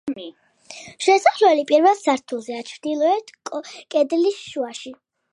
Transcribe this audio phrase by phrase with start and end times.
[1.07, 3.29] შესასვლელი პირველ სართულზეა, ჩრდილოეთ
[3.97, 4.95] კედლის შუაში.